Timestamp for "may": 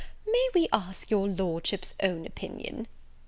0.25-0.49